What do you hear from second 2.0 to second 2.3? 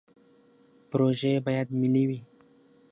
وي